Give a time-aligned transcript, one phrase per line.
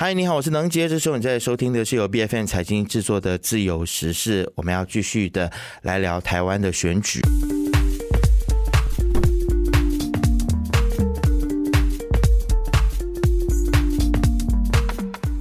[0.00, 0.88] 嗨，你好，我是能杰。
[0.88, 5.50] 这时候你在收听的是由 B F N 财经制作的《自由时事》，我们要继续的
[5.82, 7.18] 来聊台湾的选举。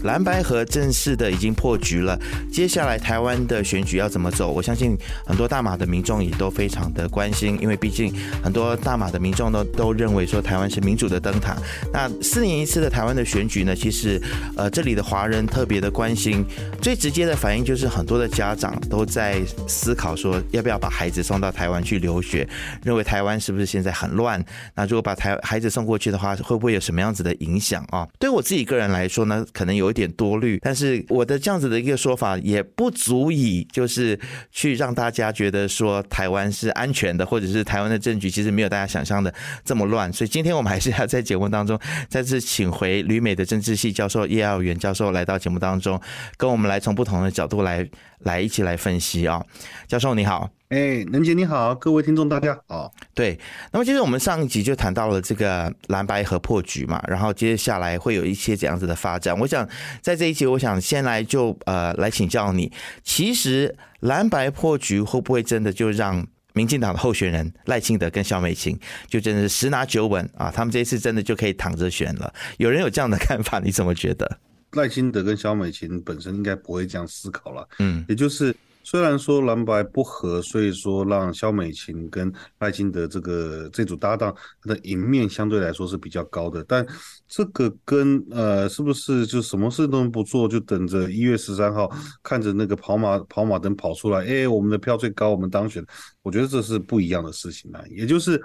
[0.08, 2.18] 蓝白河正式的已经破局了，
[2.50, 4.50] 接下来台湾的选举要怎么走？
[4.50, 11.58] 我相信很多大马的民众也都非常的关心，因为毕竟很多大马的民众都都认为说台湾是民主的灯塔。
[11.92, 14.20] 那四年一次的台湾的选举呢，其实
[14.56, 16.46] 呃这里的华人特别的关心，
[16.82, 22.48] 最直接的反应就是很多的家长都在思考说要不要把孩子送到台湾去留学，
[22.82, 24.42] 认为台湾是不是现在很乱？
[24.74, 28.08] 那如果把台孩子送过去的话，会不会有什么样子的影响啊？
[28.18, 34.20] 对我自己个人来说呢，可能有点多虑，但是我的这样子的一个说法也不足以就是
[34.52, 39.34] 去让大家觉得说台湾是安全的，或者是台湾的政局其实没有大家想象的
[39.66, 40.14] 这么乱。
[40.14, 46.00] 所以今天我们还是要在节目当中再次请回旅美的政治系教授叶耀元教授来到节目当中，
[46.38, 49.44] 跟我们来从不同的角度来来一起来分析啊。
[49.88, 50.57] 教授你好。
[50.70, 52.94] 哎，能姐你好，各位听众大家好。
[53.14, 53.40] 对，
[53.72, 59.38] 那么其实我们上一集就谈到了这个蓝白和破局嘛，然后接下来会有一些怎样子的发展。
[59.40, 59.66] 我想
[60.02, 62.70] 在这一集，我想先来就呃来请教你，
[63.02, 70.52] 其实蓝白破局会不会真的就让民进党的候选人赖清德跟萧美琴就真的是十拿九稳啊？
[70.54, 72.34] 他们这一次真的就可以躺着选了？
[72.58, 74.38] 有人有这样的 看法，你怎么觉得？
[74.74, 78.54] 赖清德跟萧美琴本身应该不会这样思考了，嗯，也就是。
[78.90, 86.88] 虽然说蓝白不合，所以说让萧美琴跟赖清德这个这组搭档他的赢面相对来说是比较高的，但
[87.28, 91.92] 这个跟呃是不是就什么事都不做，就等着一月十三号
[92.24, 95.86] 看着那个跑马跑马灯跑出来，哎，我们的票最高，我们当选，
[96.22, 97.84] 我觉得这是不一样的事情啊。
[97.90, 98.42] 也就是，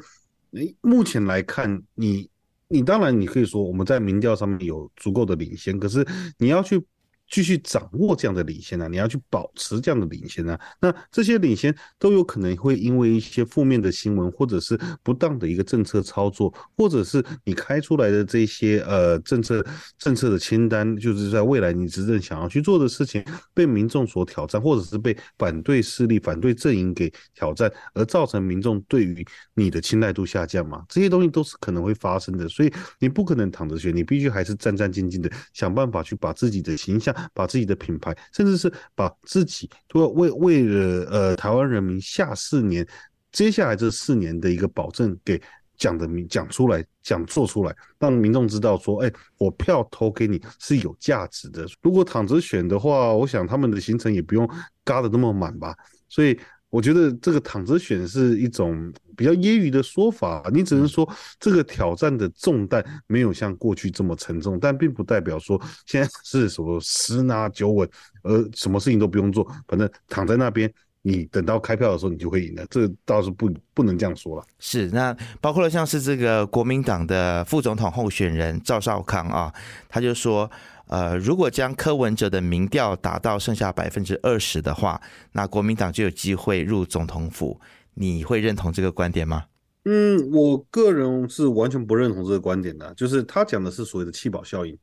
[0.55, 2.29] 哎，目前来看，你
[2.67, 6.05] 你当然你可以说我们在民调上面有足够的领先，可是
[6.37, 6.85] 你要去。
[7.33, 8.87] 继续掌握这样的领先呢？
[8.91, 10.57] 你要去保持这样的领先呢？
[10.79, 19.65] 那这些领先都有可能会因为一些负面的新闻，或者是不当的一个政策操作，或者是你开出来的这些呃政策
[19.97, 30.85] 政策的清单，就是在未来你执政想要去做的事情被民众所挑战，或者是被反对势力、反对阵营给挑战，而造成民众对于你的青睐度下降嘛？
[30.87, 37.17] 这些东西都是可能会发生的，所以你不可能躺着学，你必须还是战战兢兢的想办法去把自己的形象。
[37.33, 42.87] 把自己的品牌，甚至是把自己都为为了呃台湾人民下四年，
[43.31, 45.41] 接下来这四年的一个保证给
[45.77, 51.67] 讲的明讲出来，讲做出来，让民众知道说，哎，我票投给你是有价值的。
[51.81, 54.49] 如果躺着选的话，我想他们的行程也不用
[54.85, 55.75] 嘎的那么满吧。
[56.09, 56.39] 所以
[56.73, 58.93] 我觉得这个躺着选是一种。
[59.15, 61.07] 比较揶揄的说法，你只能说
[61.39, 67.87] 这个挑战的重担没有像过去这么沉重，但并不代表说 现在是什么十拿九稳，
[68.23, 70.73] 而什么事情都不用做，反正躺在那边，
[71.03, 74.45] 你等到开票的时候你就会赢了，这倒是不不能这样说了。
[74.59, 79.53] 是，那包括了像是这个国民党的副总统候选人赵少康啊，
[79.91, 80.51] 他就说，
[80.89, 85.01] 呃，如果将柯文哲的民调打到剩下百分之二十的话，
[85.33, 87.61] 那国民党就有机会入总统府。
[87.95, 89.45] 你会认同这个观点吗？
[89.85, 92.95] 嗯，我个人是完全不认同这个观点的。
[92.95, 94.77] 就是他讲的是所谓的弃保效应，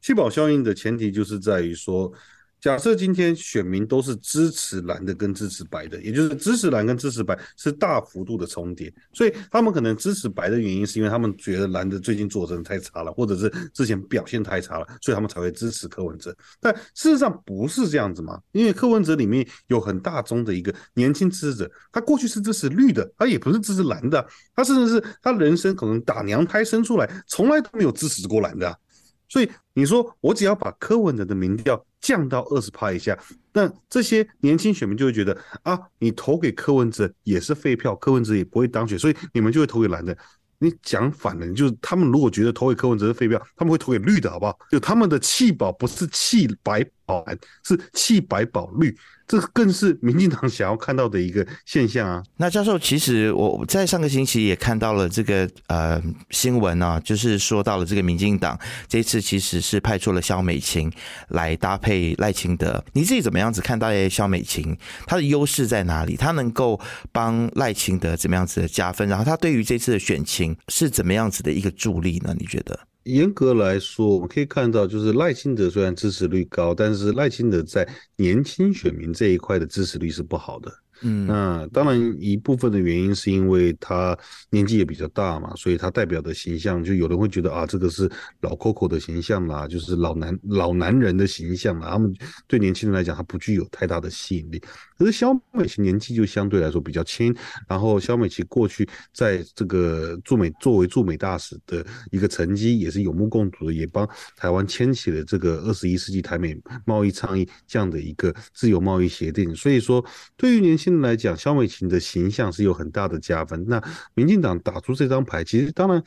[0.00, 2.12] 弃保效应的前提就是在于说。
[2.60, 16.36] 假设今天选民都是支持蓝的跟支持白的，也就是支持蓝跟支持白是大幅度的重叠，所以他们可能支持白的原因是因为他们觉得蓝的最近做的太差了，或者是之前表现太差了，所以他们才会支持柯文哲。
[16.60, 18.40] 但事实上不是这样子嘛？
[18.52, 28.78] 因为柯文哲里面有很大宗的一个年轻支持者，他过去是支持绿的，他也不是支持蓝的，他甚至是他人生可能打娘胎生出来从来都没有支持过蓝的。
[29.28, 33.18] 所以你说我只要把柯文哲的民调降到二十趴以下，
[33.52, 40.16] 那这些年轻选民就会觉得啊，你投给柯文哲也是废票，柯文哲也不会当选，所以你们就会投给蓝的。
[40.60, 44.58] 你讲反了，就是他们如果觉得投给柯文哲是废票，他们会投给绿的，好不好？
[44.70, 48.94] 就他们的弃保不是弃白保蓝，是弃白保绿。
[49.26, 52.22] 这更是民进党想要看到的一个现象啊！
[52.38, 58.58] 那教授，其实我在上个星期也看到了这个呃新闻啊，就是说到了这个民进党
[58.88, 60.90] 这次其实是派出了萧美琴
[61.28, 62.82] 来搭配赖清德。
[62.94, 64.74] 你自己怎么样子看待萧美琴？
[65.06, 66.16] 她的优势在哪里？
[66.16, 66.80] 她能够
[67.12, 69.06] 帮赖清德怎么样子的加分？
[69.10, 72.34] 然后她对于这次的选情是怎么样子的一个助力呢？
[72.38, 72.80] 你觉得？
[73.08, 80.70] 严格来说，我们可以看到，就是赖清德虽然支持率高，但是赖清德在年轻选民这一块的支持率是不好的。
[81.02, 84.16] 嗯，那当然一部分的原因是因为他
[84.50, 88.10] 年纪也比较大嘛，所以他代表的形象就有人会觉得啊，这个是
[88.40, 91.90] 老 Coco 的形象啦，就是老男老男人的形象啦。
[91.90, 92.12] 他们
[92.46, 94.62] 对年轻人来讲，他不具有太大的吸引力。
[94.98, 97.34] 可是肖美琪年纪就相对来说比较轻，
[97.68, 109.54] 然后肖美琪过去在这个驻美作为驻美大使的一个成绩也是有目共睹的，也帮台湾牵起了这个二十一世纪台美贸易倡议这样的一个自由贸易协定。
[109.54, 110.04] 所以说，
[110.36, 113.64] 对于年轻来讲，肖美琴的形象是有很大的加分。
[113.68, 113.82] 那
[114.14, 116.02] 民进党打出这张牌，其实当然。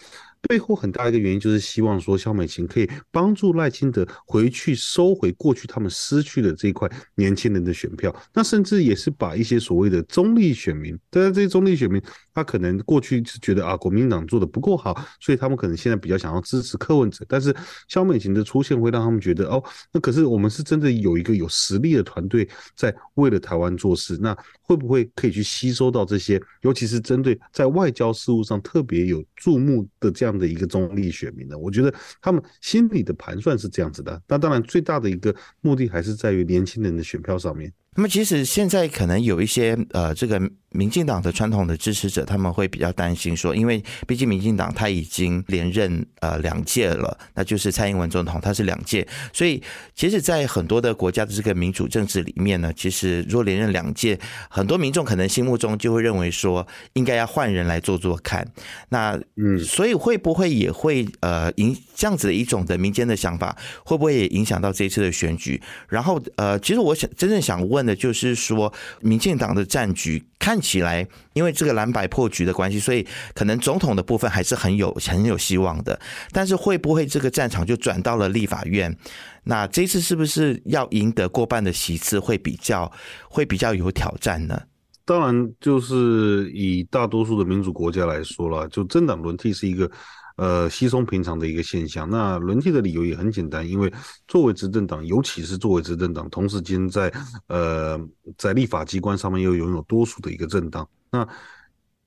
[0.48, 12.02] 背后很大一个原因就是希望说肖美琴可以帮助赖清德回去收回过去他们失去的这一块年轻人的选票，那甚至也是把一些所谓的中立选民，当然这些中立选民
[12.34, 17.56] 他可能过去是觉得啊国民党做的不够好，所以他们可能现在比较想要支持柯文哲，但是
[17.88, 30.31] 肖美琴的出现会让他们觉得哦，那可是我们是真的有一个有实力的团队在为了台湾做事，那会不会可以去吸收到这些，尤其是针对在外交事务上特别有注目的这样。
[30.38, 34.22] 的一个中立选民呢，我觉得他们心里的盘算是这样子的。
[34.28, 37.72] 那当然，最大的一个目的还是在于年轻人的选票上面。
[37.98, 40.42] 那么，其实现在可能有一些呃，这个。
[40.74, 49.62] 民进党的传统的支持者，他们会比较担心说，因为毕竟民进党他已经连任呃两届了，那就是蔡英文总统他是两届，所以
[49.94, 54.18] 其实，在很多的国家的这个民主政治里面呢，其实如果连任两届，
[54.50, 58.48] 很多民众可能心目中就会认为说，应该要换人来做做看。
[58.88, 63.54] 那嗯，所以会不会也会呃影这样子的一种的民间的想法，
[63.84, 65.62] 会不会也影响到这一次的选举？
[65.90, 70.24] 然后呃，其实我想真正想问的就是说，民进党的战局。
[70.40, 73.06] 看起来，因为这个蓝白破局的关系，所以
[73.36, 76.00] 可能总统的部分还是很有很有希望的。
[76.32, 78.98] 但是会不会这个战场就转到了立法院？
[79.44, 82.92] 那这次是不是要赢得过半的席次会比较
[83.30, 84.60] 会比较有挑战呢？
[85.06, 89.90] 当然，就是以大多数的民主国家来说了，就政党轮替是一个。
[90.38, 92.10] 呃，稀松平常的一个现象。
[92.10, 93.92] 那轮替的理由也很简单，因为
[94.28, 97.12] 作为执政党，尤其是作为执政党，同时间在
[97.48, 98.00] 呃
[98.38, 101.28] 在立法机关上面又拥有多数的一个政党，那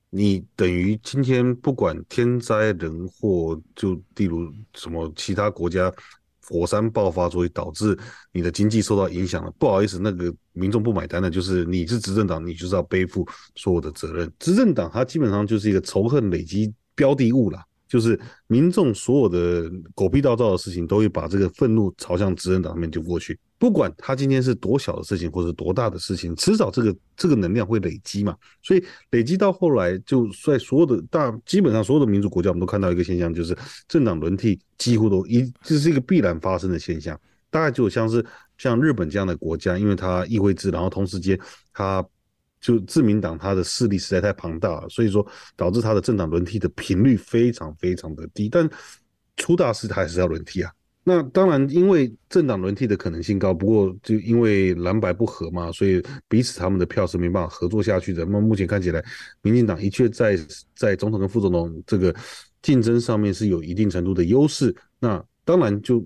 [0.09, 5.91] 你等于今天不管天灾人祸，就例如什么其他国家
[6.47, 7.97] 火山爆发，所以导致
[8.31, 14.31] 你的经济受到影响了，不好意思，那个民众不买单的，就是你是执政党，你就是要背负所有的责任。
[14.39, 17.64] 执政党它基本上就是一个仇恨累积标的物了。
[17.87, 23.39] 就是民众所有的狗屁倒灶的事情，都会把这个愤怒朝向执政党那边丢过去。
[23.57, 28.35] 不管他今天是多小的事情，或者多大的事情，迟早这个这个能量会累积嘛。
[28.61, 37.19] 所以累积到后来，就在所有的大基本上所有的民主国家，我们都看到一个现象，就是政党轮替几乎都一这是一个必然发生的现象。
[37.49, 38.25] 大概就像是
[38.57, 41.39] 像日本这样的国家，因为它议会制，然后同时间
[41.73, 42.05] 它。
[42.65, 45.23] 就自民党他的势力实在太庞大了，所以说
[45.55, 48.49] 导致他的政党轮替的频率非常非常的低。
[48.49, 48.67] 但
[49.37, 50.71] 出大事他还是要轮替啊。
[51.03, 58.25] 那当然，因为政党轮替的可能性高，不过就因为蓝白不合嘛，所以彼此他们的票是没办法合作下去的。
[58.25, 59.05] 那目前看起来，
[59.43, 60.35] 民进党的确在
[60.75, 62.15] 在总统跟副总统这个
[62.63, 64.75] 竞争上面是有一定程度的优势。
[64.99, 66.03] 那当然就。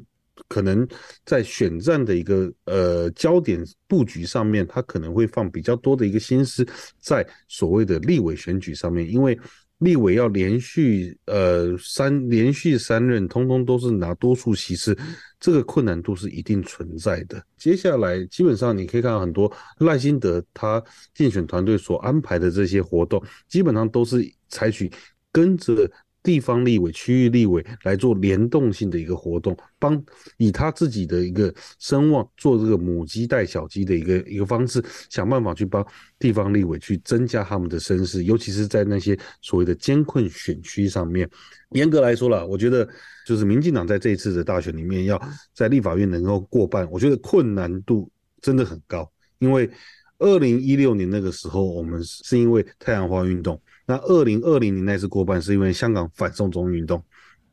[0.50, 0.86] 可能
[1.24, 6.68] 在选战的一个呃焦点布局上面，他可能会放比较多的一个心思
[7.00, 9.40] 在所谓的立委选举上面，因为
[9.78, 14.98] 立委要连续呃三连续三任，通通都是拿多数席次，
[15.40, 17.42] 这个困难度是一定存在的。
[17.56, 24.92] 接下来基本上你可以看到很多赖辛德他竞选团队所安排的这些活动，基本上都是采取
[25.32, 25.90] 跟着。
[26.22, 30.02] 地方立委、区域立委来做联动性的一个活动，帮
[30.38, 35.86] 以他自己的一个声望做这个母鸡带小鸡的一个一个方式，想办法去帮
[36.20, 41.30] 地方立委去增加他们的声势，尤其是在那些所谓的艰困选区上面。
[41.72, 42.88] 严格来说了，我觉得
[43.26, 45.22] 就是民进党在这一次的大选里面，要
[45.54, 48.12] 在立法院能够过半，我觉得困难度
[48.42, 49.10] 真的很高。
[49.38, 49.70] 因为
[50.18, 53.62] 二零一六年那个时候，我们是因为太阳花运动。
[53.90, 57.04] 那二零二零年那次过半是因为香港反送中运动。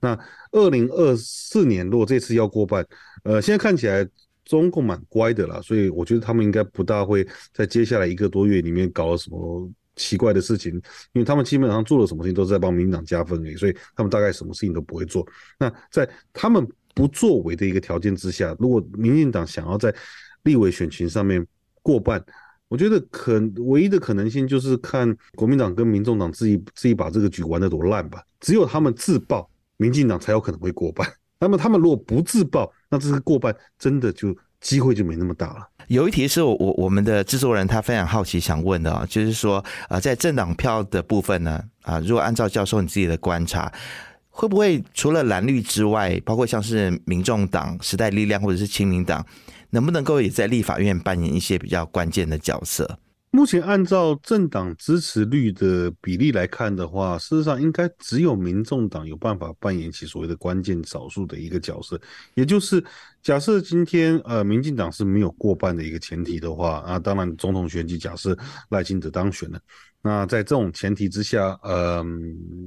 [0.01, 0.19] 那
[0.53, 2.87] 二零二四年如果这次要过半，
[3.25, 4.07] 呃，现在看起来
[4.45, 9.67] 中共蛮乖的啦，所以我觉得他们应该不大会在接下来一个多月里面搞什么
[9.97, 10.75] 奇怪的事情，
[11.15, 15.27] 因为他们基本上做了什么事情都是在帮民进党加分而已，所以他们大概什么事情都不会做。
[15.59, 19.93] 那在他们不作为的一个条件之下，如果民进党想要在
[20.43, 21.45] 立委选群上面
[21.81, 22.23] 过半，
[22.69, 28.23] 我觉得可唯一的可能性就是看国民党跟民众党自己自己把这个局玩得多烂吧。
[28.41, 31.07] 只有他们自爆，民进党才有可能会过半。
[31.39, 35.69] 那 么他们如果不自爆，那这个过半真的就机会就没那么大了。
[35.89, 43.73] 有一题是我我我们的制作人他非常好奇想问的啊，就是说啊，在政党票的部分呢啊，如果按照教授你自己的观察，
[44.31, 49.25] 会不会除了蓝绿之外，包括像是民众党、时代力量或者是亲民党，
[49.71, 52.99] 能不能够也在立法院扮演一些比较关键的角色？
[53.33, 62.01] 目前按照政党支持率的比例来看的话，事实上应该只有民众党有办法扮演起所谓的关键少数的一个角色。
[62.33, 62.83] 也就是
[63.23, 68.35] 假设今天呃民进党是没有过半的一个前提的话啊，当然总统选举假设
[68.71, 69.61] 赖清德当选了，
[70.01, 72.03] 那在这种前提之下，呃，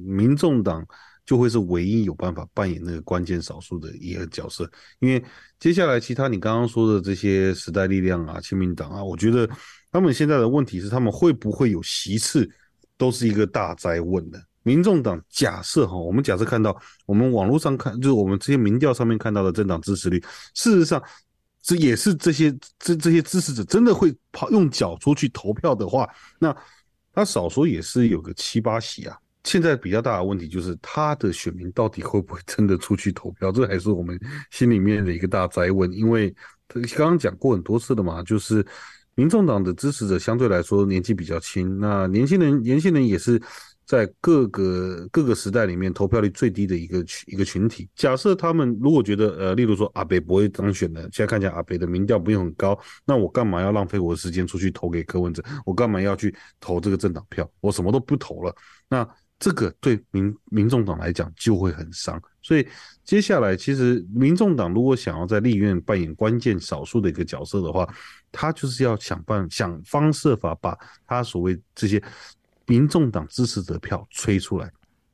[0.05, 0.85] 民众党
[1.29, 4.67] 就会是唯一有办法扮演那个关键少数的一个角色。
[4.97, 5.23] 因为
[5.59, 9.47] 接下来其他你刚刚说的这些时代力量啊、亲民党啊，我觉得。
[9.91, 12.47] 他们现在的问题是，他们会不会有席次，
[12.95, 14.39] 都是一个大灾问的。
[14.61, 21.01] 民众党假设哈，我们假设看到我们网络上看，就是我们这些民调上面看到的政党支持率，事实上
[21.63, 26.07] 这也是这些这这些支持者真的会跑用脚出去投票的话，
[26.37, 26.55] 那
[27.11, 29.17] 他少说也是有个七八席啊。
[29.43, 33.51] 现在比较大的问题就是，他的选民到底会不会真的出去投票？
[33.51, 34.19] 这还是我们
[34.51, 35.91] 心里面的一个大灾问。
[35.93, 36.33] 因为
[36.95, 38.65] 刚刚讲过很多次了嘛，就是。
[39.15, 43.41] 民众党的支持者相对来说年纪比较轻，那年轻人年轻人也是
[43.85, 47.89] 在各个各个时代里面投票率最低的一个群一个群体。
[47.95, 55.43] 假设他们如果觉得呃，例如说阿北不会当选的，现在看起来阿北的民调不用很高，那我干嘛要浪费我的时间出去投给柯文哲？
[55.65, 57.49] 我干嘛要去投这个政党票？
[57.59, 58.55] 我什么都不投了。
[58.87, 59.05] 那
[59.39, 62.21] 这个对民民众党来讲就会很伤。
[62.41, 62.67] 所以
[63.03, 67.87] 接下来其实民众党如果想要在立院扮演关键少数的一个角色的话，
[68.31, 70.77] 他就是要想办想方设法把
[71.07, 72.01] 他所谓这些
[72.65, 74.71] 民众党支持者票吹出来，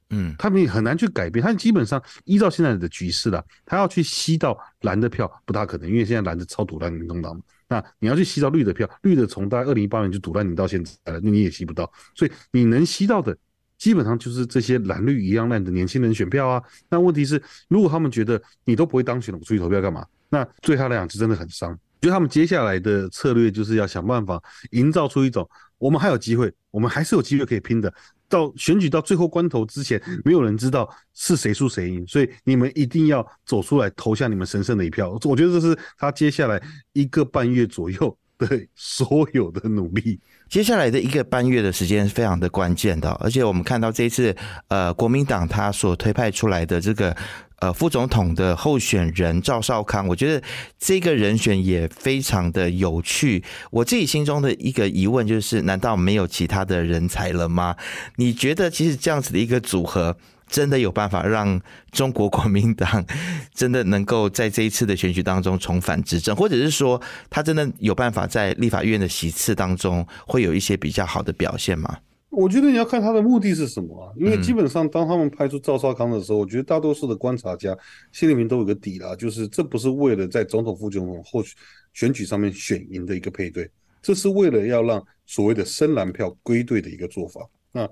[0.09, 1.43] 嗯，他们也很难去改变。
[1.43, 7.41] 他基本上依照现在的局势了，他要去吸到蓝的票不大可能，因为现在蓝的超堵烂民众党嘛。
[7.67, 11.91] 那你要去吸到绿的票，绿的从大概二零一八年就堵烂你到现在了，那你也吸不到。
[12.13, 13.35] 所以你能吸到的，
[13.77, 16.61] 基本上就是这些蓝绿一样烂的年轻人选票啊。
[16.89, 20.05] 那问题是，如果他们觉得你都不会当选了，我出去投票干嘛？
[20.29, 21.77] 那对他来讲是真的很伤。
[22.01, 24.41] 觉得他们接下来的策略就是要想办法
[24.71, 27.91] 营造出一种，我们还有机会，我们还是有机会可以拼的。
[28.27, 35.11] 到选举到最后关头之前，没有人知道是谁输谁赢，所以你们一定要走出来投下你们神圣的一票。
[35.23, 36.61] 我觉得这是他接下来
[36.93, 40.19] 一个半月左右的所有的努力。
[40.49, 44.35] 接下来的一个半月的时间是非常的关键的，而且我们看到这一次，
[44.67, 47.15] 呃，国民党他所推派出来的这个。
[47.59, 50.43] 呃，副总统的候选人赵少康，我觉得
[50.77, 53.41] 这个人选也非常的有趣。
[53.71, 57.77] 我自己心中的一个疑问就是：难道没有其他的人才了吗？
[58.17, 60.17] 你觉得其实这样子的一个组合，
[60.55, 61.59] 真的有办法让
[61.91, 63.05] 中国国民党
[63.53, 71.97] 真的能够在这一次的选举当中重返执政，或者是说他真的有办法在立法院的席次当中会有一些比较好的表现吗？
[72.29, 74.15] 我觉得你要看他的目的是什么啊？
[74.15, 77.77] 因为基本上当他们派出赵少康的时候，我觉得大多数的观察家
[78.13, 81.43] 心里面都有个底啦，就是这不是为了在总统、副总统后
[81.91, 83.69] 选举上面选赢的一个配对，
[84.01, 87.41] 这是为了要让所谓的深蓝票归队的一个做法。
[87.73, 87.85] 那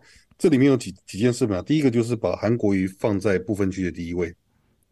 [0.44, 1.62] 这里面有几几件事嘛？
[1.62, 4.36] 第一个就是把韩国瑜放在不分区的第一位，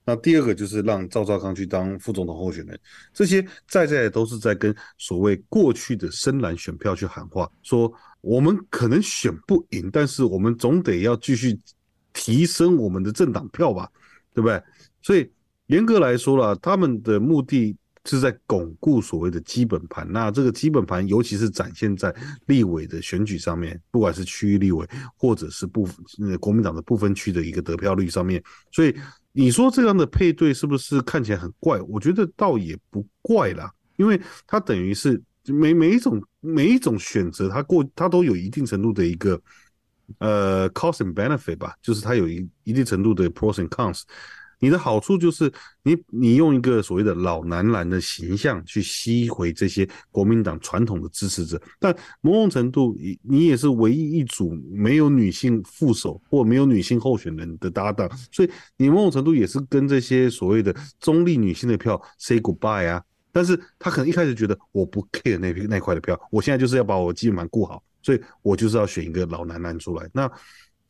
[0.06, 2.80] 那第二个就是让赵少康去当副总统候选人，
[3.14, 7.94] 这些在在都是在跟所谓过去的深蓝选票去喊话，说。
[8.22, 11.60] 我们可能选不赢，但是我们总得要继续
[12.14, 13.90] 提升我们的政党票吧，
[14.32, 14.62] 对不对？
[15.02, 15.28] 所以
[15.66, 20.08] 严格来说了，他们的目的是在巩固所谓的基本盘。
[20.12, 22.14] 那这个基本盘，尤其是展现在
[22.48, 28.44] 立委的选举上面，不管是区域立委或者是部分国民党的部分区的一个得票率上面。
[28.72, 28.96] 所以
[29.32, 31.80] 你说这样的配对是不是看起来很怪？
[31.82, 35.22] 我觉得倒也不怪啦，因为它等于是。
[35.48, 39.42] 每每一种每一种选择，它过它都有一定程度的一个
[40.20, 44.04] 呃 cost and benefit 吧，就是它有一一定程度的 pros and cons。
[44.62, 45.52] 你的好处就是
[45.84, 63.04] 你你用一个所谓的老男篮的形象去吸回这些国民党传统的支持者，但某种程度你你也是唯一一组没有女性副手或没有女性候选人的搭档，所以你某种程度也是跟这些所谓的中立女性的票 say goodbye 啊。
[63.34, 70.10] 但是他可能一开始觉得我不 care 那那块的票，我现在就是要把我基本盘顾好，所以我就是要选一个老男男出来。
[70.14, 70.30] 那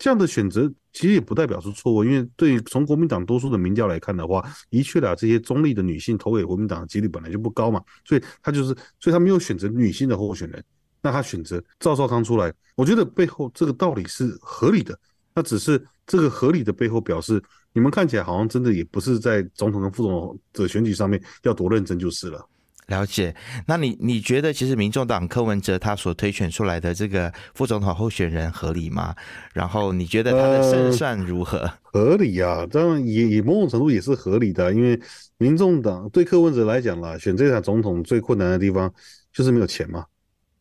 [0.01, 10.63] 这样的选择其实也不代表是错误，因为对从国民党多数的民调来看的话，的确的这些中立的女性投给国民党的几率本来就不高嘛，所以他就是，所以他没有选择女性的候选人，
[11.03, 14.97] 那他选择赵少康出来，我觉得背后这个道理是合理的。
[15.35, 17.39] 那只是这个合理的背后表示。
[17.73, 22.45] 你们看起来好像真的也不是在总统跟副总统的选举上面要多认真就是了。
[22.91, 23.33] 了解。
[23.65, 29.15] 那你你觉得，其实民众党柯文哲他所推选出来的这个副总统候选人合理吗？
[29.53, 31.71] 然后你觉得他的胜算如何？
[31.81, 34.99] 合理呀，当然也也某种程度也是合理的，因为
[35.37, 38.93] 民众党对柯文哲来讲啦，选这场总统最困难的地方
[39.33, 40.05] 就是没有钱嘛。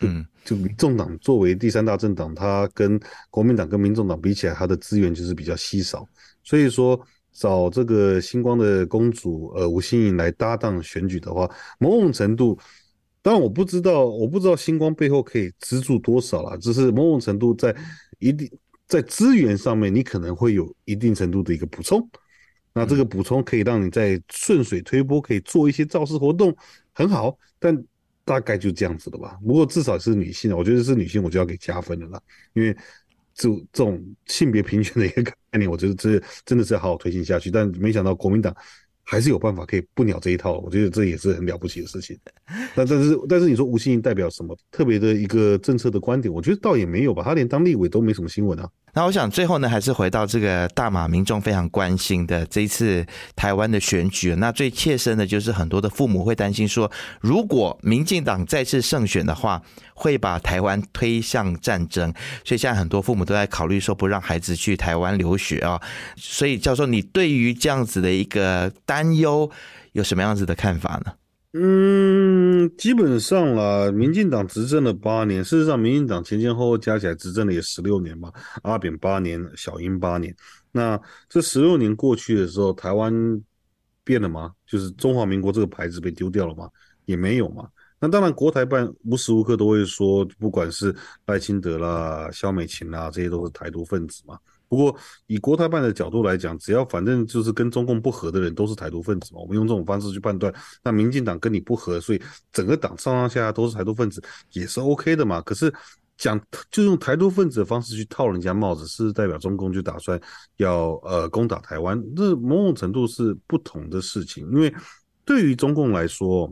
[0.00, 6.06] 嗯，就民众党作为第三大政党，他跟国民党跟民众党比起来，他的资源就是比较稀少，
[6.42, 6.98] 所以说。
[7.32, 12.58] 找这个星光的公主，呃，吴欣颖来搭档选举的话，某种程度，
[13.22, 17.74] 当然我不知道，我不知道星光背后可以资助多少了，只是某种程度在
[18.18, 18.50] 一定
[18.86, 22.06] 在资源上面，你可能会有一定程度的一个补充。
[22.72, 26.54] 那这个补充可以让你在顺水推波，可以做一些造势活动，
[26.92, 27.38] 很好。
[27.58, 27.76] 但
[28.24, 29.38] 大概就这样子的吧。
[29.46, 32.22] 不过至少是女性，我觉得是女性，我就要给加分的了，
[32.52, 32.76] 因为。
[33.34, 37.50] 就这种性别平权的一个概念，我觉得这真的是要好好推行下去。
[37.50, 38.54] 但没想到国民党
[39.02, 42.18] 还是有办法可以不鸟这一套，我觉得这也是很了不起的事情。
[42.76, 46.32] 那但是但是你说吴欣盈代表什么特别的一个政策的观点？
[46.32, 48.70] 我觉得倒也没有吧，他连当立委都没什么新闻啊。
[48.94, 53.06] 那我想最后呢，还是回到这个大马民众非常关心的这一次
[53.36, 54.34] 台湾的选举。
[54.36, 59.62] 那最切身的就是很多的父母会担心说，如果民进党再次胜选的话，
[59.94, 62.12] 会把台湾推向战争。
[62.44, 65.80] 所以现在很多父母都在考虑说，不让孩子去台湾留学啊。
[66.16, 69.50] 所以教授，你对于这样子的一个担忧
[69.92, 71.12] 有什么样子的看法呢？
[71.52, 72.29] 嗯，
[72.76, 80.34] 基本上啦，民进党执政了八年，事实上，民进党前前后后加起来执政了也十六年吧，阿扁八年，小英八年。
[80.72, 83.12] 那这十六年过去的时候，台湾
[84.02, 84.52] 变了吗？
[84.66, 86.68] 就是中华民国这个牌子被丢掉了吗？
[87.04, 87.68] 也没有嘛。
[87.98, 90.94] 那当然，国台办无时无刻都会说，不管是
[91.26, 94.38] 赖清德啦、萧美琴啦，这些都是台独分子嘛。
[94.70, 94.96] 不过，
[95.26, 99.40] 以国台办的角度来讲，只要反正就是跟中共不合的人都是台独分子嘛。
[99.40, 102.22] 我们用这种方式去判断，那民进党跟你不合，所以
[102.52, 104.22] 整个党上上下下都是台独分子，
[104.52, 105.42] 也是 OK 的嘛。
[105.42, 105.74] 可是
[106.16, 110.20] 讲就用台独分子的方式去套人家帽子，是代表中共就打算
[110.58, 114.48] 要呃攻打台湾，这某种程度是不同的事情。
[114.52, 114.72] 因为
[115.24, 116.48] 对于中共来说，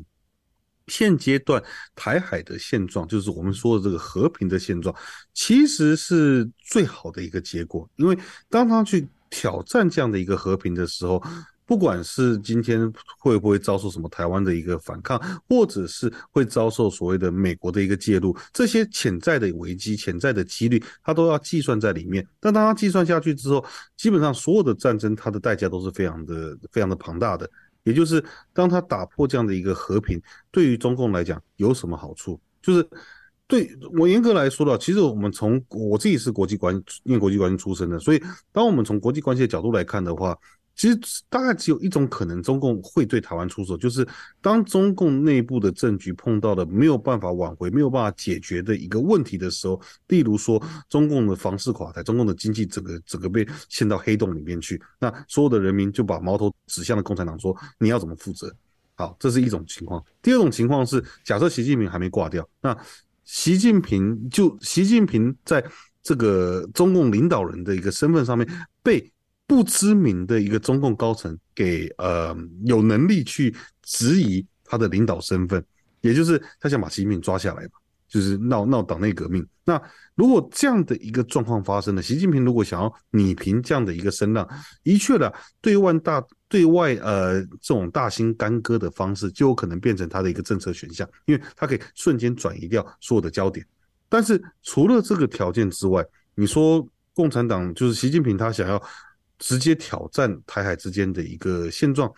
[0.89, 1.63] 现阶段
[1.95, 4.95] 台海的现状，就是我们说的这个和平的现状，
[5.35, 7.89] 其实是最好的一个结果。
[7.97, 11.23] 因为当他去挑战这样的一个和平的时候，
[11.67, 22.27] 不管是今天会不会遭受什么台湾的一个反抗，或者是会遭受所谓的美国的一个介入，这些潜在的危机、潜在的几率，他都要计算在里面。
[22.41, 23.63] 但当他计算下去之后，
[23.99, 27.49] 基本上所有的战争，它的代价都是非常的、非常的庞大的。
[27.89, 28.23] 也就是，
[28.53, 32.41] 当他打破这样的一个和平，对于中共来讲有什么好处？
[32.63, 32.89] 就是
[33.47, 38.23] 对我严格来说的，其实我们从我自己是国际关念国际关系出身的，所以
[38.53, 40.39] 当我们从国际关系的角度来看的话。
[40.79, 40.97] 其实
[41.29, 44.07] 大概只有一种可能，中共会对台湾出手，就是
[44.41, 58.49] 当中共内部的政局碰到了没有办法挽回、没有办法解决的一个问题的时候，例如说中共的房市垮台，中共的经济整个整个被陷到黑洞里面去，那所有的人民就把矛头指向了共产党，说你要怎么负责？
[58.95, 60.01] 好，这是一种情况。
[60.23, 62.77] 第二种情况是，假设习近平还没挂掉，那
[63.25, 65.65] 习近平就习近平在
[66.05, 68.49] 这个中共领导人的一个身份上面
[68.81, 69.13] 被。
[69.49, 75.65] 不知名的一个中共高层给呃有能力去质疑他的领导身份，
[76.03, 77.71] 也就是他想把习近平抓下来嘛，
[78.07, 79.45] 就是闹闹党内革命。
[79.65, 79.81] 那
[80.15, 84.47] 如果这样的一个状况发生了，习近平如果想要拟平这样的一个声浪，
[84.85, 85.33] 的确的
[85.63, 93.65] 对外大对外呃这种大兴干戈的方式，就有可能变成他的一个政策选项，因为他可以瞬间转移掉所有的焦点。
[94.11, 98.83] 但是除了这个条件之外，你说共产党就是习近平他想要。
[99.39, 102.13] 直接挑战台海之间的一个现状，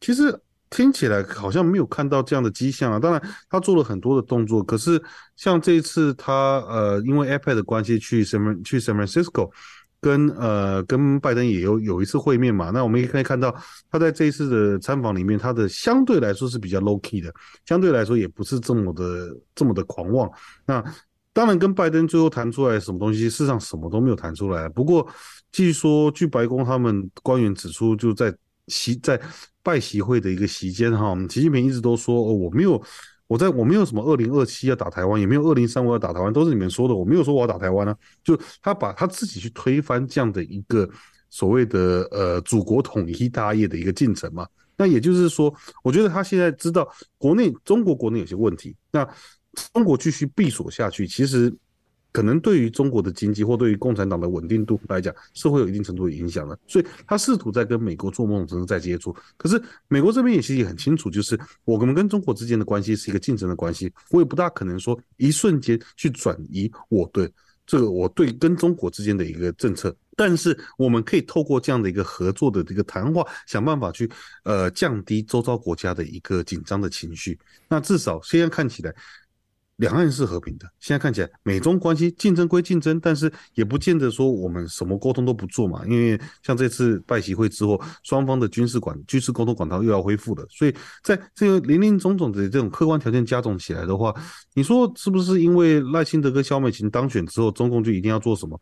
[0.00, 0.38] 其实
[0.70, 2.98] 听起来好像没有看到这样的迹象啊。
[2.98, 5.02] 当然，他做了很多的动作，可是
[5.34, 9.50] 像这一次他呃，因为 iPad 的关系去 San 去 San Francisco，
[10.00, 12.70] 跟呃跟拜登也有有一次会面嘛。
[12.70, 13.54] 那我们也可以看到，
[13.90, 17.32] 他在这一次的参访里面，他的相对来说是比较 low key 的，
[17.64, 20.30] 相对来说也不是这么的这么的狂妄。
[20.66, 20.84] 那
[21.32, 24.68] 当然，跟拜登最后谈出来什么东西，事实上什么都没有谈出来。
[24.68, 25.08] 不过，
[25.50, 28.34] 据说据白宫他们官员指出，就在
[28.68, 29.20] 习在
[29.62, 32.80] 拜习会的一个席间，哈，习近平一直都说，哦，我没有，
[33.26, 37.96] 我在我没有什么二零二七要打台湾，也没有二零三五要打台湾，都是你们说的，我没有说我要打台湾呢。
[38.22, 40.88] 就他把他自己去推翻这样的一个
[41.30, 44.46] 所谓的呃祖国统一大业的一个进程嘛。
[44.76, 49.08] 那也就是说，我觉得他现在知道国内中国国内有些问题，那
[49.72, 51.52] 中国继续闭锁下去，其实。
[52.18, 56.58] 可能对于中国的经济或对于共产党的稳定度来讲是会有一定程度的影响的。
[56.66, 67.32] 所以他试图在跟美国做某种程度在接触，可是美国这边也其实也很清楚，就是我们跟中国之间的关系是一个竞争的关系，我也不大可能说一瞬间去转移我对
[67.64, 69.94] 这个我对跟中国之间的一个政策。
[70.16, 74.10] 但是我们可以透过这样的一个合作的这个谈话，想办法去
[74.42, 77.38] 呃降低周遭国家的一个紧张的情绪。
[77.68, 78.92] 那至少现在看起来，
[79.78, 80.66] 两岸是和平的。
[80.78, 85.82] 现在看起来，美中关系竞争归竞争，但是也不见得说我们什么沟通都不做嘛。
[85.86, 90.46] 因为像这次拜习会之后，双方的军事管军事沟通管道又要恢复了。
[90.50, 94.14] 所以在这个林林总总的这种客观条件加总起来的话，
[94.54, 98.60] 你说是不是因为赖清德跟萧美琴当选之后，中共就一定要做什么？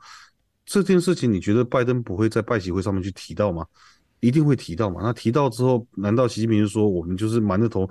[0.66, 3.64] 这件事情，你觉得拜登不会在拜习会上面去提到吗？
[4.20, 5.00] 一定会提到嘛？
[5.02, 7.88] 那提到之后，难道习近平就说我们就是瞒着头，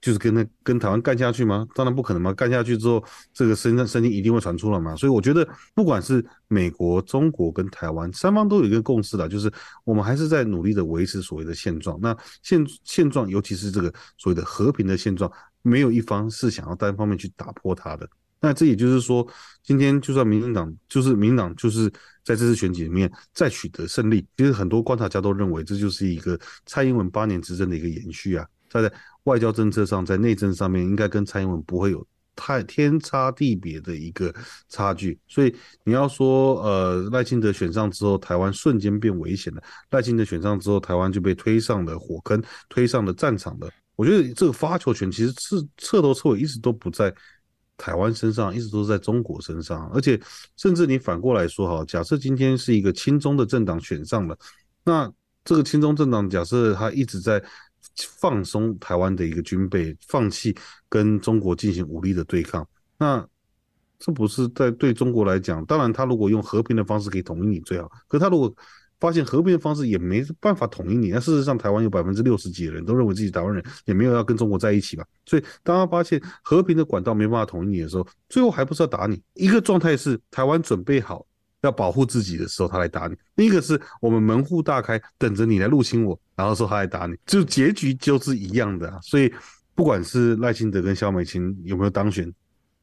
[0.00, 1.66] 就是跟那跟台湾干下去吗？
[1.74, 2.32] 当然不可能嘛！
[2.32, 4.94] 干下去之后，这个声声音一定会传出来嘛。
[4.94, 9.52] 所以我觉得，不管是美国、中国跟台湾三方都有一个共识的，就是
[9.84, 11.98] 我们还是在努力的维持所谓的现状。
[12.00, 15.30] 那现现状，尤其是这个所谓的和平的现状，
[15.62, 18.08] 没有一方是想要单方面去打破它的。
[18.40, 19.26] 那这也就是说，
[19.64, 21.90] 今天就算民进党就是民党就是
[22.22, 28.46] 在这次选举里面再取得胜利，其实很多观察家都认为这就是一个蔡英文八年执政的一个延续啊。
[28.68, 28.92] 他在
[29.24, 34.34] 外交政策上，在内政上面，应该跟蔡英文不会有太天差地别的一个
[34.68, 35.18] 差距。
[35.26, 35.54] 所以
[35.84, 43.70] 你要说，呃，赖清德选上之后，台湾瞬间变危险了；赖清德选上之后，台湾就被推上了火坑，推上了战场的。
[43.96, 47.14] 我觉得这个发球权其实是彻头彻尾一直都不在。
[47.80, 50.20] 台湾身上一直都是在中国身上，而且
[50.56, 54.36] 甚至你反过来说哈，假设今天是一个亲中的政党选上了，
[54.82, 55.08] 那
[55.44, 57.40] 这个亲中政党假设他一直在
[58.18, 60.54] 放松台湾的一个军备，放弃
[60.88, 62.66] 跟中国进行武力的对抗，
[62.98, 63.26] 那
[63.98, 65.64] 这不是在对中国来讲？
[65.64, 68.54] 当然，他如果用和平的方式可以统一你最好，可他如果
[69.00, 75.04] 发现和平的方式也没办法统一你，那事实上台湾有百分之六十几的人都认为自己台湾人，也没有要跟中国在一起吧。
[75.24, 79.22] 所以当他发现和平的管道没办法统一你的时候，最后还不是要打你？
[79.34, 81.24] 一个状态是台湾准备好
[81.62, 88.98] 要保护自己的时候，他来打你；另一个是我们门户大开，等着你来入侵我，然后说他来打你，就结局就是一样的啊。
[89.02, 89.32] 所以
[89.74, 92.32] 不管是赖清德跟肖美琴有没有当选。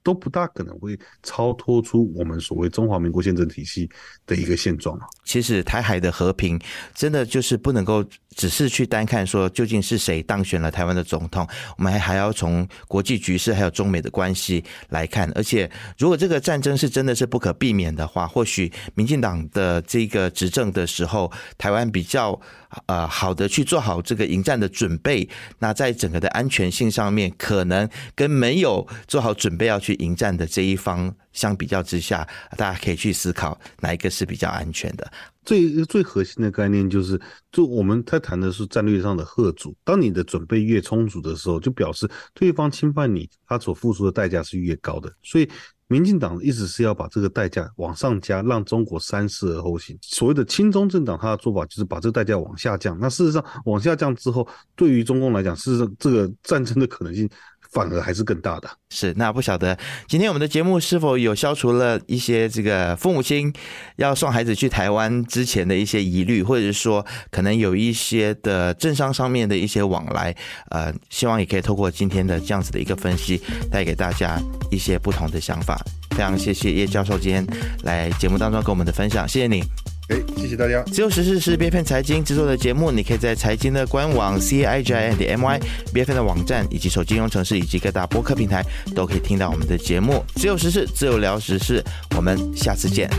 [0.05, 3.89] 都不大可能会超脱出我们所谓中华民国宪政体系
[4.27, 5.07] 的一个现状啊。
[5.23, 6.61] 其实台海的和平，
[6.93, 11.47] 真的就是不能够只是去单看说究竟是谁当选了台湾的总统，
[11.79, 15.27] 我们还还要从国际局势还有中美的关系来看。
[15.33, 22.39] 而且，如果这个战争是真的是不可避免的话，或许民进党的这个执政的时候，台湾比较。
[22.87, 25.29] 呃，好的，去做好这个迎战的准备。
[25.59, 32.27] 那在整个的安全性上面，可能跟没有做好准备要去迎战的这一方相比较之下，
[32.57, 35.11] 大家可以去思考哪一个是比较安全的。
[35.43, 37.19] 最最核心的概念就是，
[37.51, 39.75] 就我们在谈的是战略上的贺主。
[39.83, 45.11] 当你的准备越充足的时候，就表示对方侵犯你，他所付出的代价是越高的。
[45.23, 45.49] 所以。
[45.87, 49.95] 民进党一直是要把这个代价往上加，让中国三思而后行。
[50.01, 52.97] 所谓的亲中政党，他的做法就是把这个代价往下降。
[52.99, 57.29] 那事实上，往下降之后，对于中共来讲，事实上这个战争的可能性。
[57.75, 58.69] 反而还是更大的。
[58.89, 63.53] 是，那不晓得今天我们的节目是否有消除了一些这个父母亲
[63.97, 70.33] 要送孩子去台湾之前的一些疑虑，或者是说可能有一些的政商上面的一些往来。
[70.69, 74.39] 呃，希望也可以透过今天的这样子的一个分析，带给大家
[74.71, 75.77] 一些不同的想法。
[76.11, 77.45] 非常谢谢叶教授今天
[77.83, 79.94] 来节目当中跟我们的分享，谢谢你。
[80.09, 80.83] 哎，谢谢大家。
[80.83, 85.59] 自由时事是 BFN 财经制作的节目，你可以在财经的官网 c i g i n d m y
[85.93, 88.63] BFN 的网站以及手机应用程式以及各大播客平台
[88.93, 90.23] 都可以听到我们的节目。
[90.35, 91.83] 自由时事，自由聊时事，
[92.15, 93.09] 我们下次见。